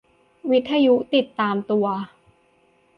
[0.51, 1.87] วิทยุติดตามตัว